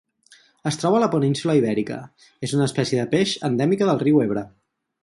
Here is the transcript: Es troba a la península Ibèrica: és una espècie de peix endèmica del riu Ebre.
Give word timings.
Es 0.69 0.79
troba 0.83 0.97
a 0.99 1.01
la 1.03 1.09
península 1.15 1.55
Ibèrica: 1.59 1.99
és 2.49 2.57
una 2.59 2.69
espècie 2.71 3.03
de 3.05 3.13
peix 3.13 3.39
endèmica 3.53 3.93
del 3.93 4.07
riu 4.07 4.25
Ebre. 4.27 4.51